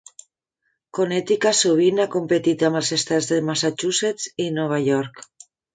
Connecticut 0.99 1.59
sovint 1.59 2.03
ha 2.05 2.09
competit 2.17 2.67
amb 2.71 2.81
els 2.83 2.91
estats 3.01 3.31
de 3.35 3.41
Massachusetts 3.53 4.31
i 4.49 4.53
Nova 4.61 4.83
York. 4.91 5.27